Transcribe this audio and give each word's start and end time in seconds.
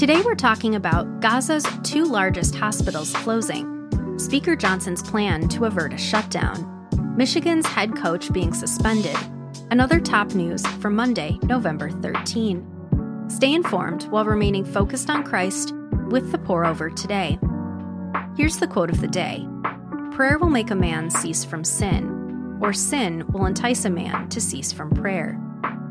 Today 0.00 0.22
we're 0.22 0.34
talking 0.34 0.76
about 0.76 1.20
Gaza's 1.20 1.66
two 1.82 2.06
largest 2.06 2.54
hospitals 2.54 3.12
closing, 3.16 4.16
Speaker 4.18 4.56
Johnson's 4.56 5.02
plan 5.02 5.46
to 5.50 5.66
avert 5.66 5.92
a 5.92 5.98
shutdown, 5.98 6.88
Michigan's 7.18 7.66
head 7.66 7.94
coach 7.94 8.32
being 8.32 8.54
suspended, 8.54 9.14
and 9.70 9.78
other 9.78 10.00
top 10.00 10.34
news 10.34 10.66
for 10.78 10.88
Monday, 10.88 11.38
November 11.42 11.90
13. 11.90 13.26
Stay 13.28 13.52
informed 13.52 14.04
while 14.04 14.24
remaining 14.24 14.64
focused 14.64 15.10
on 15.10 15.22
Christ 15.22 15.74
with 16.08 16.32
the 16.32 16.38
pour 16.38 16.64
over 16.64 16.88
today. 16.88 17.38
Here's 18.38 18.56
the 18.56 18.68
quote 18.68 18.88
of 18.88 19.02
the 19.02 19.06
day 19.06 19.46
Prayer 20.12 20.38
will 20.38 20.48
make 20.48 20.70
a 20.70 20.74
man 20.74 21.10
cease 21.10 21.44
from 21.44 21.62
sin, 21.62 22.56
or 22.62 22.72
sin 22.72 23.26
will 23.32 23.44
entice 23.44 23.84
a 23.84 23.90
man 23.90 24.30
to 24.30 24.40
cease 24.40 24.72
from 24.72 24.92
prayer. 24.92 25.38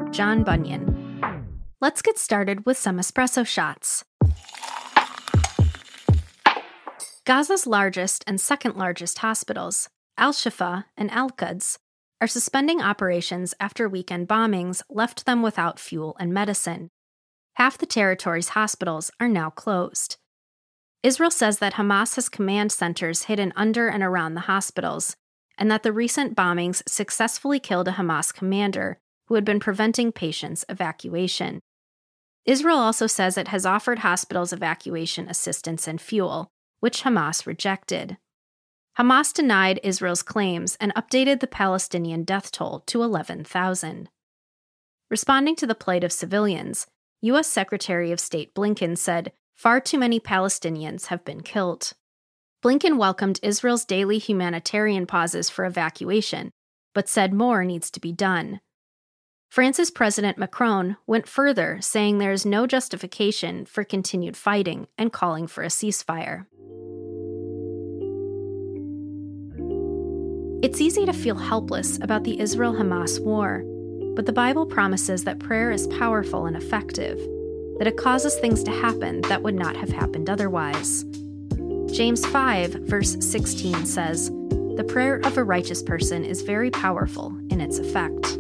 John 0.10 0.44
Bunyan. 0.44 0.89
Let's 1.82 2.02
get 2.02 2.20
started 2.20 2.66
with 2.66 2.78
some 2.78 2.98
espresso 2.98 3.48
shots. 3.48 4.04
Gaza's 7.26 7.66
largest 7.66 8.22
and 8.28 8.42
second 8.42 8.76
largest 8.76 9.20
hospitals, 9.20 9.88
Al 10.18 10.34
Shifa 10.34 10.84
and 10.98 11.10
Al 11.12 11.30
Quds, 11.30 11.78
are 12.20 12.28
suspending 12.28 12.82
operations 12.82 13.54
after 13.62 13.88
weekend 13.88 14.28
bombings 14.28 14.82
left 14.90 15.26
them 15.26 15.42
without 15.42 15.80
fuel 15.80 16.18
and 16.20 16.34
medicine. 16.34 16.90
Half 17.54 17.78
the 17.78 17.86
territory's 17.86 18.50
hospitals 18.50 19.10
are 19.22 19.30
now 19.30 19.50
closed. 19.50 20.18
Israel 21.02 21.32
says 21.32 21.60
that 21.60 21.76
Hamas 21.76 22.16
has 22.16 22.28
command 22.28 22.74
centers 22.74 23.24
hidden 23.24 23.54
under 23.56 23.88
and 23.88 24.04
around 24.04 24.34
the 24.34 24.52
hospitals, 24.52 25.16
and 25.58 25.72
that 25.72 25.84
the 25.84 25.94
recent 25.94 26.36
bombings 26.36 26.84
successfully 26.90 27.58
killed 27.58 27.88
a 27.88 27.94
Hamas 27.94 28.34
commander 28.34 29.00
who 29.28 29.36
had 29.36 29.46
been 29.46 29.62
preventing 29.62 30.12
patients' 30.12 30.66
evacuation. 30.68 31.62
Israel 32.50 32.80
also 32.80 33.06
says 33.06 33.38
it 33.38 33.50
has 33.50 33.64
offered 33.64 34.00
hospitals 34.00 34.52
evacuation 34.52 35.30
assistance 35.30 35.88
and 35.88 36.02
fuel, 36.02 36.50
which 36.80 37.04
Hamas 37.04 37.46
rejected. 37.46 38.18
Hamas 38.98 39.32
denied 39.32 39.80
Israel's 39.84 40.24
claims 40.24 40.76
and 40.80 40.92
updated 40.96 41.42
the 41.42 41.48
Palestinian 41.48 42.24
death 42.24 42.52
toll 42.52 42.80
to 42.88 43.04
11,000. 43.04 44.10
Responding 45.12 45.56
to 45.58 45.68
the 45.68 45.76
plight 45.76 46.04
of 46.04 46.12
civilians, 46.12 46.88
U.S. 47.22 47.48
Secretary 47.48 48.12
of 48.12 48.20
State 48.20 48.56
Blinken 48.56 48.98
said 48.98 49.32
far 49.54 49.80
too 49.80 50.00
many 50.00 50.20
Palestinians 50.20 51.06
have 51.06 51.24
been 51.24 51.42
killed. 51.42 51.94
Blinken 52.64 52.98
welcomed 52.98 53.40
Israel's 53.44 53.86
daily 53.86 54.18
humanitarian 54.18 55.06
pauses 55.06 55.52
for 55.52 55.66
evacuation, 55.66 56.50
but 56.96 57.08
said 57.08 57.32
more 57.32 57.64
needs 57.64 57.92
to 57.92 58.00
be 58.00 58.12
done. 58.12 58.60
France's 59.50 59.90
President 59.90 60.38
Macron 60.38 60.96
went 61.08 61.28
further, 61.28 61.80
saying 61.82 62.20
there 62.20 62.32
is 62.32 62.46
no 62.46 62.68
justification 62.68 63.66
for 63.66 63.84
continued 63.84 64.38
fighting 64.38 64.88
and 64.96 65.12
calling 65.12 65.48
for 65.48 65.64
a 65.64 65.70
ceasefire. 65.70 66.46
It's 70.62 70.80
easy 70.80 71.04
to 71.08 71.14
feel 71.14 71.36
helpless 71.36 71.98
about 72.00 72.26
the 72.26 72.40
Israel 72.40 72.74
Hamas 72.74 73.20
war, 73.20 73.64
but 74.16 74.28
the 74.28 74.34
Bible 74.34 74.68
promises 74.68 75.24
that 75.24 75.40
prayer 75.40 75.72
is 75.72 75.88
powerful 75.88 76.46
and 76.46 76.56
effective, 76.56 77.18
that 77.80 77.88
it 77.88 77.98
causes 77.98 78.36
things 78.36 78.64
to 78.66 78.72
happen 78.72 79.22
that 79.22 79.42
would 79.42 79.56
not 79.56 79.76
have 79.76 79.90
happened 79.90 80.30
otherwise. 80.30 81.06
James 81.92 82.24
5, 82.24 82.74
verse 82.84 83.18
16 83.20 83.88
says, 83.88 84.30
The 84.30 84.86
prayer 84.88 85.16
of 85.24 85.40
a 85.40 85.44
righteous 85.44 85.82
person 85.82 86.24
is 86.24 86.44
very 86.44 86.70
powerful 86.70 87.36
in 87.50 87.62
its 87.62 87.80
effect. 87.80 88.38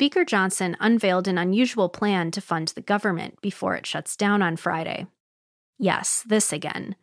Speaker 0.00 0.24
Johnson 0.24 0.78
unveiled 0.80 1.28
an 1.28 1.36
unusual 1.36 1.90
plan 1.90 2.30
to 2.30 2.40
fund 2.40 2.68
the 2.68 2.80
government 2.80 3.38
before 3.42 3.74
it 3.74 3.84
shuts 3.84 4.16
down 4.16 4.40
on 4.40 4.56
Friday. 4.56 5.06
Yes, 5.78 6.24
this 6.26 6.54
again. 6.54 6.96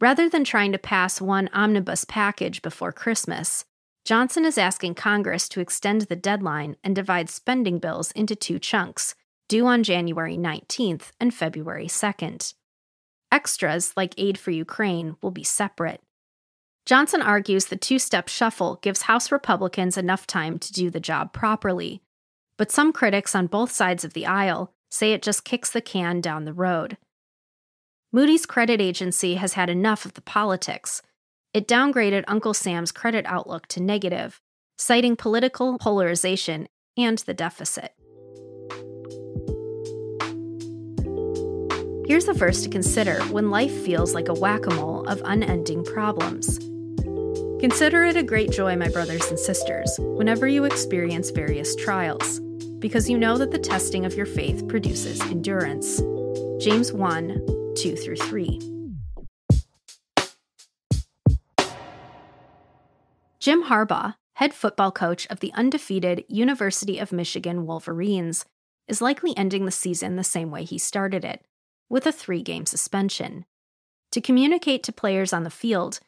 Rather 0.00 0.30
than 0.30 0.42
trying 0.42 0.72
to 0.72 0.78
pass 0.78 1.20
one 1.20 1.50
omnibus 1.52 2.06
package 2.06 2.62
before 2.62 2.90
Christmas, 2.90 3.66
Johnson 4.06 4.46
is 4.46 4.56
asking 4.56 4.94
Congress 4.94 5.46
to 5.50 5.60
extend 5.60 6.00
the 6.02 6.16
deadline 6.16 6.76
and 6.82 6.96
divide 6.96 7.28
spending 7.28 7.78
bills 7.78 8.12
into 8.12 8.34
two 8.34 8.58
chunks, 8.58 9.14
due 9.46 9.66
on 9.66 9.82
January 9.82 10.38
19th 10.38 11.10
and 11.20 11.34
February 11.34 11.86
2nd. 11.86 12.54
Extras, 13.30 13.92
like 13.94 14.14
aid 14.16 14.38
for 14.38 14.52
Ukraine, 14.52 15.16
will 15.20 15.32
be 15.32 15.44
separate. 15.44 16.00
Johnson 16.86 17.20
argues 17.20 17.66
the 17.66 17.76
two 17.76 17.98
step 17.98 18.28
shuffle 18.28 18.78
gives 18.80 19.02
House 19.02 19.30
Republicans 19.30 19.98
enough 19.98 20.26
time 20.26 20.58
to 20.60 20.72
do 20.72 20.88
the 20.88 20.98
job 20.98 21.34
properly, 21.34 22.00
but 22.56 22.70
some 22.70 22.92
critics 22.92 23.34
on 23.34 23.46
both 23.46 23.70
sides 23.70 24.04
of 24.04 24.12
the 24.12 24.26
aisle 24.26 24.72
say 24.90 25.12
it 25.12 25.22
just 25.22 25.44
kicks 25.44 25.70
the 25.70 25.80
can 25.80 26.20
down 26.20 26.44
the 26.44 26.52
road. 26.52 26.96
Moody's 28.12 28.44
credit 28.44 28.80
agency 28.80 29.36
has 29.36 29.54
had 29.54 29.70
enough 29.70 30.04
of 30.04 30.14
the 30.14 30.20
politics. 30.20 31.00
It 31.54 31.66
downgraded 31.66 32.24
Uncle 32.28 32.54
Sam's 32.54 32.92
credit 32.92 33.24
outlook 33.26 33.66
to 33.68 33.80
negative, 33.80 34.40
citing 34.76 35.16
political 35.16 35.78
polarization 35.78 36.68
and 36.96 37.18
the 37.18 37.34
deficit. 37.34 37.94
Here's 42.06 42.28
a 42.28 42.34
verse 42.34 42.62
to 42.64 42.68
consider 42.68 43.22
when 43.30 43.50
life 43.50 43.72
feels 43.72 44.14
like 44.14 44.28
a 44.28 44.34
whack 44.34 44.66
a 44.66 44.74
mole 44.74 45.08
of 45.08 45.22
unending 45.24 45.84
problems. 45.84 46.58
Consider 47.62 48.02
it 48.02 48.16
a 48.16 48.24
great 48.24 48.50
joy, 48.50 48.74
my 48.74 48.88
brothers 48.88 49.24
and 49.28 49.38
sisters, 49.38 49.96
whenever 50.00 50.48
you 50.48 50.64
experience 50.64 51.30
various 51.30 51.76
trials, 51.76 52.40
because 52.80 53.08
you 53.08 53.16
know 53.16 53.38
that 53.38 53.52
the 53.52 53.58
testing 53.60 54.04
of 54.04 54.14
your 54.14 54.26
faith 54.26 54.66
produces 54.66 55.20
endurance. 55.20 55.98
James 56.58 56.92
1 56.92 57.74
2 57.76 57.94
through 57.94 58.16
3. 58.16 58.58
Jim 63.38 63.62
Harbaugh, 63.66 64.16
head 64.34 64.52
football 64.52 64.90
coach 64.90 65.28
of 65.28 65.38
the 65.38 65.52
undefeated 65.54 66.24
University 66.26 66.98
of 66.98 67.12
Michigan 67.12 67.64
Wolverines, 67.64 68.44
is 68.88 69.00
likely 69.00 69.36
ending 69.36 69.66
the 69.66 69.70
season 69.70 70.16
the 70.16 70.24
same 70.24 70.50
way 70.50 70.64
he 70.64 70.78
started 70.78 71.24
it, 71.24 71.46
with 71.88 72.08
a 72.08 72.12
three 72.12 72.42
game 72.42 72.66
suspension. 72.66 73.44
To 74.10 74.20
communicate 74.20 74.82
to 74.82 74.92
players 74.92 75.32
on 75.32 75.44
the 75.44 75.48
field, 75.48 76.00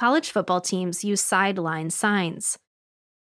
college 0.00 0.30
football 0.30 0.62
teams 0.62 1.04
use 1.04 1.20
sideline 1.20 1.90
signs. 1.90 2.58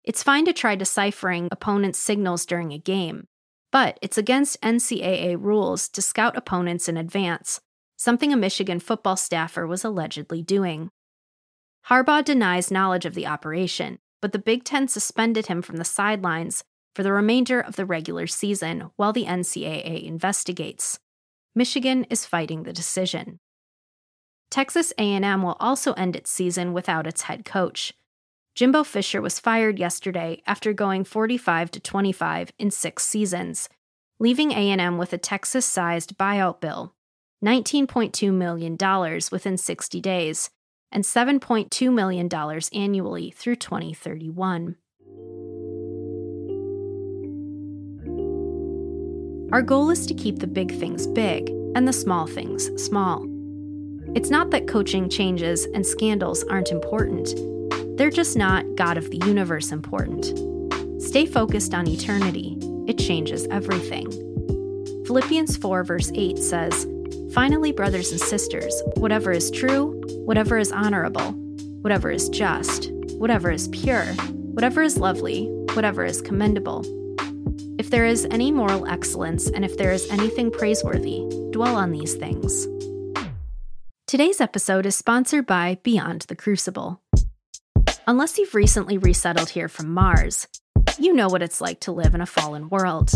It's 0.03 0.25
fine 0.25 0.45
to 0.47 0.53
try 0.53 0.75
deciphering 0.75 1.47
opponents' 1.53 2.01
signals 2.01 2.45
during 2.45 2.73
a 2.73 2.79
game, 2.79 3.29
but 3.71 3.97
it's 4.03 4.19
against 4.19 4.61
NCAA 4.61 5.37
rules 5.41 5.89
to 5.91 6.03
scout 6.03 6.37
opponents 6.37 6.89
in 6.89 6.97
advance, 6.97 7.61
something 7.97 8.33
a 8.33 8.37
Michigan 8.37 8.81
football 8.81 9.15
staffer 9.15 9.69
was 9.69 9.85
allegedly 9.85 10.43
doing. 10.43 10.91
Harbaugh 11.87 12.25
denies 12.25 12.73
knowledge 12.73 13.07
of 13.07 13.15
the 13.15 13.29
operation, 13.29 14.01
but 14.21 14.33
the 14.33 14.41
Big 14.41 14.65
Ten 14.65 14.89
suspended 14.89 15.47
him 15.47 15.63
from 15.63 15.77
the 15.77 15.85
sidelines 15.85 16.65
for 16.97 17.05
the 17.05 17.13
remainder 17.13 17.61
of 17.61 17.77
the 17.77 17.87
regular 17.87 18.27
season 18.27 18.91
while 18.97 19.13
the 19.13 19.27
NCAA 19.27 20.03
investigates. 20.03 20.99
Michigan 21.55 22.03
is 22.11 22.27
fighting 22.27 22.65
the 22.65 22.73
decision. 22.73 23.39
Texas 24.55 24.93
A&M 24.99 25.43
will 25.43 25.57
also 25.59 25.95
end 25.95 26.15
its 26.15 26.31
season 26.31 26.73
without 26.73 27.09
its 27.09 27.23
head 27.23 27.45
coach. 27.45 27.93
Jimbo 28.55 28.85
Fisher 28.85 29.21
was 29.21 29.41
fired 29.41 29.81
yesterday 29.81 30.41
after 30.47 30.73
going 30.73 31.03
45 31.03 31.73
to 31.73 31.81
25 31.81 32.53
in 32.57 32.71
6 32.71 33.05
seasons, 33.05 33.69
leaving 34.21 34.53
A&M 34.53 34.97
with 34.97 35.13
a 35.13 35.19
Texas-sized 35.19 36.17
buyout 36.17 36.61
bill, 36.61 36.95
$19.2 37.45 38.33
million 38.33 38.77
within 39.33 39.59
60 39.59 40.01
days, 40.01 40.51
and 40.93 41.03
$7.2 41.03 41.93
million 41.93 42.29
annually 42.73 43.33
through 43.33 43.57
2031. 43.57 44.77
Our 49.53 49.63
goal 49.63 49.91
is 49.91 50.07
to 50.07 50.15
keep 50.15 50.39
the 50.39 50.47
big 50.47 50.79
things 50.79 51.09
big 51.09 51.49
and 51.75 51.89
the 51.89 51.93
small 51.93 52.29
things 52.29 52.71
small. 52.81 53.34
It's 54.15 54.31
not 54.31 54.51
that 54.51 54.69
coaching 54.69 55.09
changes 55.09 55.67
and 55.75 55.85
scandals 55.85 56.45
aren't 56.45 56.71
important, 56.71 57.35
they're 57.99 58.11
just 58.11 58.37
not 58.37 58.65
God 58.77 58.97
of 58.97 59.11
the 59.11 59.19
universe 59.27 59.73
important. 59.73 60.27
Stay 61.03 61.27
focused 61.27 61.75
on 61.75 61.89
eternity, 61.89 62.57
it 62.87 62.97
changes 62.97 63.47
everything. 63.49 64.09
Philippians 65.05 65.57
4, 65.57 65.83
verse 65.83 66.13
8 66.15 66.39
says, 66.39 66.87
Finally, 67.33 67.73
brothers 67.73 68.13
and 68.13 68.21
sisters, 68.21 68.73
whatever 68.97 69.33
is 69.33 69.51
true, 69.51 70.01
whatever 70.25 70.59
is 70.59 70.71
honorable, 70.71 71.33
whatever 71.83 72.09
is 72.09 72.29
just, 72.29 72.93
whatever 73.19 73.51
is 73.51 73.67
pure, 73.69 74.05
whatever 74.55 74.81
is 74.81 74.97
lovely, 74.97 75.47
whatever 75.75 76.05
is 76.05 76.23
commendable. 76.23 76.85
If 77.81 77.91
there 77.91 78.07
is 78.07 78.29
any 78.31 78.53
moral 78.53 78.87
excellence 78.87 79.51
and 79.51 79.65
if 79.65 79.77
there 79.77 79.91
is 79.91 80.09
anything 80.09 80.53
praiseworthy, 80.53 81.29
dwell 81.51 81.75
on 81.75 81.91
these 81.91 82.15
things. 82.15 82.69
Today's 84.15 84.41
episode 84.41 84.87
is 84.87 84.95
sponsored 84.95 85.45
by 85.45 85.79
Beyond 85.83 86.23
the 86.29 86.37
Crucible. 86.37 87.03
Unless 88.07 88.39
you've 88.39 88.55
recently 88.55 88.97
resettled 88.97 89.49
here 89.49 89.69
from 89.69 89.93
Mars, 89.93 90.47
you 90.97 91.13
know 91.13 91.27
what 91.27 91.43
it's 91.43 91.61
like 91.61 91.81
to 91.81 91.91
live 91.91 92.15
in 92.15 92.21
a 92.21 92.25
fallen 92.25 92.69
world. 92.69 93.11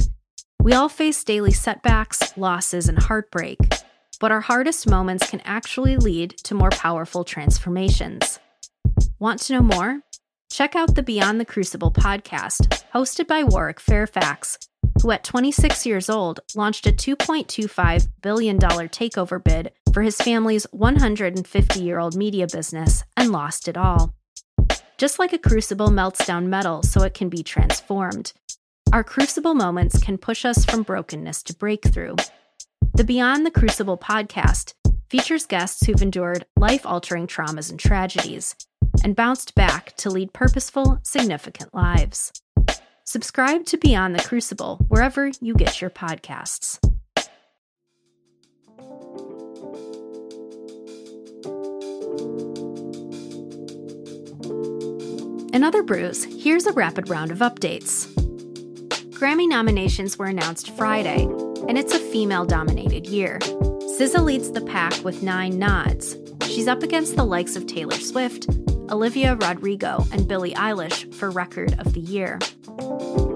We 0.61 0.73
all 0.73 0.89
face 0.89 1.23
daily 1.23 1.53
setbacks, 1.53 2.37
losses, 2.37 2.89
and 2.89 2.99
heartbreak, 2.99 3.61
but 4.19 4.33
our 4.33 4.41
hardest 4.41 4.89
moments 4.89 5.31
can 5.31 5.41
actually 5.45 5.97
lead 5.97 6.37
to 6.39 6.57
more 6.57 6.71
powerful 6.71 7.23
transformations. 7.23 8.41
Want 9.21 9.39
to 9.43 9.53
know 9.53 9.63
more? 9.63 10.01
Check 10.51 10.75
out 10.75 10.97
the 10.97 11.05
Beyond 11.05 11.41
the 11.41 11.45
Crucible 11.45 11.93
podcast, 11.93 12.83
hosted 12.93 13.29
by 13.29 13.45
Warwick 13.45 13.79
Fairfax, 13.79 14.59
who 15.01 15.13
at 15.13 15.23
26 15.23 15.87
years 15.87 16.11
old 16.11 16.41
launched 16.57 16.89
a 16.89 16.93
$2.25 16.93 18.09
billion 18.21 18.59
takeover 18.59 19.45
bid 19.45 19.71
for 19.93 20.03
his 20.03 20.17
family's 20.17 20.65
150 20.73 21.81
year 21.81 21.99
old 21.99 22.17
media 22.17 22.47
business 22.47 23.05
and 23.17 23.33
lost 23.33 23.69
it 23.69 23.77
all. 23.77 24.15
Just 24.99 25.19
like 25.19 25.33
a 25.33 25.39
crucible 25.39 25.91
melts 25.91 26.27
down 26.27 26.51
metal 26.51 26.83
so 26.83 27.03
it 27.03 27.15
can 27.15 27.29
be 27.29 27.43
transformed, 27.43 28.33
our 28.93 29.05
crucible 29.05 29.55
moments 29.55 30.03
can 30.03 30.19
push 30.19 30.45
us 30.45 30.65
from 30.65 30.83
brokenness 30.83 31.43
to 31.45 31.55
breakthrough. 31.55 32.17
The 32.95 33.05
Beyond 33.05 33.47
the 33.47 33.51
Crucible 33.51 33.99
podcast 33.99 34.75
features 35.09 35.47
guests 35.47 35.87
who've 35.87 36.03
endured 36.03 36.47
life 36.57 36.85
altering 36.85 37.27
traumas 37.27 37.71
and 37.71 37.79
tragedies 37.79 38.57
and 39.05 39.15
bounced 39.15 39.55
back 39.55 39.95
to 39.99 40.11
lead 40.11 40.33
purposeful, 40.33 40.99
significant 41.03 41.73
lives. 41.75 42.33
Subscribe 43.05 43.65
to 43.67 43.79
Beyond 43.79 44.15
the 44.15 44.25
Crucible 44.25 44.85
wherever 44.89 45.31
you 45.41 45.55
get 45.55 45.81
your 45.81 45.91
podcasts. 45.91 46.79
In 55.59 55.65
other 55.65 55.83
brews, 55.83 56.23
here's 56.23 56.67
a 56.67 56.73
rapid 56.73 57.11
round 57.11 57.33
of 57.33 57.39
updates. 57.39 58.07
Grammy 59.11 59.49
nominations 59.49 60.17
were 60.17 60.27
announced 60.27 60.71
Friday, 60.77 61.25
and 61.67 61.77
it's 61.77 61.93
a 61.93 61.99
female 61.99 62.45
dominated 62.45 63.09
year. 63.09 63.41
SZA 63.41 64.23
leads 64.23 64.53
the 64.53 64.61
pack 64.61 65.03
with 65.03 65.25
nine 65.25 65.59
nods. 65.59 66.17
She's 66.45 66.69
up 66.69 66.85
against 66.85 67.17
the 67.17 67.25
likes 67.25 67.57
of 67.57 67.67
Taylor 67.67 67.97
Swift, 67.97 68.49
Olivia 68.89 69.35
Rodrigo, 69.35 70.07
and 70.13 70.29
Billie 70.29 70.55
Eilish 70.55 71.13
for 71.13 71.29
Record 71.29 71.75
of 71.81 71.93
the 71.93 72.03
Year. 72.03 72.39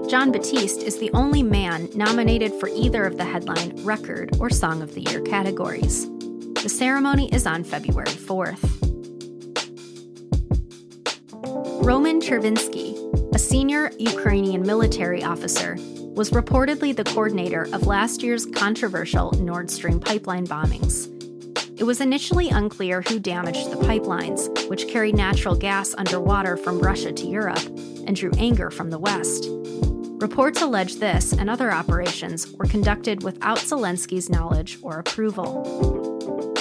Jon 0.09 0.31
Batiste 0.31 0.81
is 0.81 0.99
the 0.99 1.11
only 1.11 1.43
man 1.43 1.89
nominated 1.93 2.53
for 2.53 2.69
either 2.69 3.03
of 3.03 3.17
the 3.17 3.25
headline 3.25 3.75
Record 3.83 4.37
or 4.39 4.49
Song 4.49 4.81
of 4.81 4.95
the 4.95 5.01
Year 5.01 5.19
categories. 5.19 6.09
The 6.61 6.69
ceremony 6.69 7.27
is 7.33 7.45
on 7.45 7.65
February 7.65 8.07
4th. 8.07 8.92
Roman 11.83 12.21
Chervinsky, 12.21 12.95
a 13.35 13.37
senior 13.37 13.91
Ukrainian 13.99 14.61
military 14.61 15.21
officer, 15.21 15.75
was 16.15 16.29
reportedly 16.29 16.95
the 16.95 17.03
coordinator 17.03 17.63
of 17.73 17.87
last 17.87 18.23
year's 18.23 18.45
controversial 18.45 19.31
Nord 19.33 19.69
Stream 19.69 19.99
pipeline 19.99 20.47
bombings. 20.47 21.09
It 21.77 21.83
was 21.83 21.99
initially 21.99 22.47
unclear 22.47 23.01
who 23.01 23.19
damaged 23.19 23.69
the 23.69 23.75
pipelines, 23.75 24.69
which 24.69 24.87
carried 24.87 25.15
natural 25.15 25.55
gas 25.55 25.93
underwater 25.97 26.55
from 26.55 26.79
Russia 26.79 27.11
to 27.11 27.27
Europe 27.27 27.65
and 28.07 28.15
drew 28.15 28.31
anger 28.37 28.71
from 28.71 28.89
the 28.89 28.97
West. 28.99 29.49
Reports 30.21 30.61
allege 30.61 30.95
this 30.95 31.33
and 31.33 31.49
other 31.49 31.73
operations 31.73 32.49
were 32.53 32.65
conducted 32.65 33.23
without 33.23 33.57
Zelensky's 33.57 34.29
knowledge 34.29 34.79
or 34.81 34.99
approval. 34.99 36.52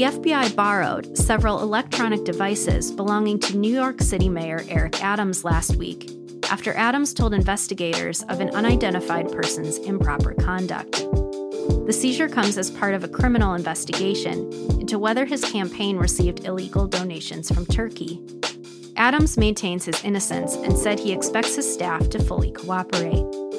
The 0.00 0.06
FBI 0.06 0.56
borrowed 0.56 1.14
several 1.18 1.60
electronic 1.60 2.24
devices 2.24 2.90
belonging 2.90 3.38
to 3.40 3.58
New 3.58 3.70
York 3.70 4.00
City 4.00 4.30
Mayor 4.30 4.64
Eric 4.66 5.04
Adams 5.04 5.44
last 5.44 5.76
week 5.76 6.10
after 6.50 6.72
Adams 6.72 7.12
told 7.12 7.34
investigators 7.34 8.22
of 8.22 8.40
an 8.40 8.48
unidentified 8.56 9.30
person's 9.30 9.76
improper 9.76 10.32
conduct. 10.32 10.92
The 11.84 11.92
seizure 11.92 12.30
comes 12.30 12.56
as 12.56 12.70
part 12.70 12.94
of 12.94 13.04
a 13.04 13.08
criminal 13.08 13.52
investigation 13.52 14.50
into 14.80 14.98
whether 14.98 15.26
his 15.26 15.44
campaign 15.44 15.98
received 15.98 16.46
illegal 16.46 16.86
donations 16.86 17.52
from 17.52 17.66
Turkey. 17.66 18.22
Adams 18.96 19.36
maintains 19.36 19.84
his 19.84 20.02
innocence 20.02 20.54
and 20.54 20.78
said 20.78 20.98
he 20.98 21.12
expects 21.12 21.56
his 21.56 21.70
staff 21.70 22.08
to 22.08 22.18
fully 22.18 22.52
cooperate. 22.52 23.49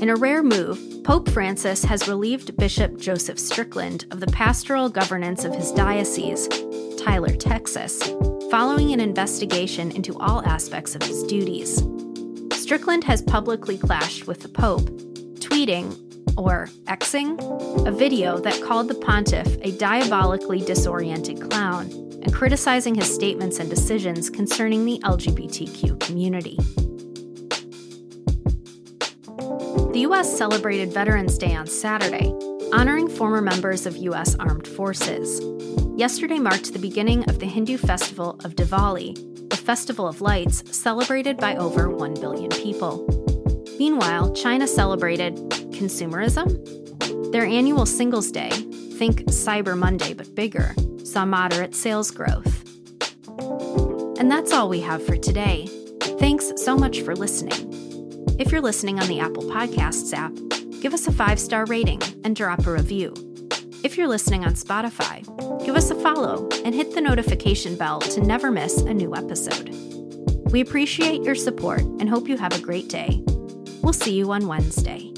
In 0.00 0.10
a 0.10 0.14
rare 0.14 0.44
move, 0.44 1.02
Pope 1.02 1.28
Francis 1.28 1.82
has 1.82 2.06
relieved 2.06 2.56
Bishop 2.56 2.98
Joseph 2.98 3.36
Strickland 3.36 4.06
of 4.12 4.20
the 4.20 4.28
pastoral 4.28 4.88
governance 4.88 5.44
of 5.44 5.52
his 5.52 5.72
diocese, 5.72 6.46
Tyler, 6.96 7.34
Texas, 7.34 8.00
following 8.48 8.92
an 8.92 9.00
investigation 9.00 9.90
into 9.90 10.16
all 10.20 10.46
aspects 10.46 10.94
of 10.94 11.02
his 11.02 11.24
duties. 11.24 11.82
Strickland 12.52 13.02
has 13.02 13.22
publicly 13.22 13.76
clashed 13.76 14.28
with 14.28 14.40
the 14.40 14.48
Pope, 14.48 14.88
tweeting, 15.40 15.92
or 16.38 16.68
Xing, 16.84 17.84
a 17.84 17.90
video 17.90 18.38
that 18.38 18.62
called 18.62 18.86
the 18.86 18.94
pontiff 18.94 19.48
a 19.62 19.72
diabolically 19.78 20.60
disoriented 20.60 21.50
clown 21.50 21.90
and 22.22 22.32
criticizing 22.32 22.94
his 22.94 23.12
statements 23.12 23.58
and 23.58 23.68
decisions 23.68 24.30
concerning 24.30 24.84
the 24.84 25.00
LGBTQ 25.00 25.98
community. 25.98 26.56
The 29.98 30.02
U.S. 30.02 30.38
celebrated 30.38 30.92
Veterans 30.92 31.36
Day 31.36 31.56
on 31.56 31.66
Saturday, 31.66 32.32
honoring 32.72 33.08
former 33.08 33.42
members 33.42 33.84
of 33.84 33.96
U.S. 33.96 34.36
armed 34.36 34.68
forces. 34.68 35.40
Yesterday 35.96 36.38
marked 36.38 36.72
the 36.72 36.78
beginning 36.78 37.28
of 37.28 37.40
the 37.40 37.46
Hindu 37.46 37.78
festival 37.78 38.38
of 38.44 38.54
Diwali, 38.54 39.52
a 39.52 39.56
festival 39.56 40.06
of 40.06 40.20
lights 40.20 40.62
celebrated 40.70 41.36
by 41.38 41.56
over 41.56 41.90
1 41.90 42.14
billion 42.14 42.48
people. 42.50 43.08
Meanwhile, 43.76 44.34
China 44.34 44.68
celebrated 44.68 45.34
consumerism. 45.72 47.32
Their 47.32 47.46
annual 47.46 47.84
Singles 47.84 48.30
Day, 48.30 48.50
think 48.50 49.22
Cyber 49.22 49.76
Monday 49.76 50.12
but 50.12 50.32
bigger, 50.32 50.76
saw 51.02 51.24
moderate 51.24 51.74
sales 51.74 52.12
growth. 52.12 52.62
And 54.20 54.30
that's 54.30 54.52
all 54.52 54.68
we 54.68 54.80
have 54.82 55.04
for 55.04 55.16
today. 55.16 55.66
Thanks 56.20 56.52
so 56.54 56.76
much 56.76 57.00
for 57.00 57.16
listening. 57.16 57.67
If 58.38 58.52
you're 58.52 58.60
listening 58.60 59.00
on 59.00 59.08
the 59.08 59.18
Apple 59.18 59.42
Podcasts 59.42 60.12
app, 60.14 60.32
give 60.80 60.94
us 60.94 61.08
a 61.08 61.12
five 61.12 61.40
star 61.40 61.64
rating 61.66 62.00
and 62.22 62.36
drop 62.36 62.66
a 62.68 62.72
review. 62.72 63.12
If 63.82 63.98
you're 63.98 64.06
listening 64.06 64.44
on 64.44 64.54
Spotify, 64.54 65.24
give 65.66 65.74
us 65.74 65.90
a 65.90 65.96
follow 65.96 66.48
and 66.64 66.72
hit 66.72 66.94
the 66.94 67.00
notification 67.00 67.74
bell 67.74 67.98
to 68.00 68.20
never 68.20 68.52
miss 68.52 68.78
a 68.82 68.94
new 68.94 69.16
episode. 69.16 69.70
We 70.52 70.60
appreciate 70.60 71.24
your 71.24 71.34
support 71.34 71.80
and 71.80 72.08
hope 72.08 72.28
you 72.28 72.36
have 72.36 72.52
a 72.52 72.60
great 72.60 72.88
day. 72.88 73.22
We'll 73.82 73.92
see 73.92 74.14
you 74.14 74.30
on 74.30 74.46
Wednesday. 74.46 75.12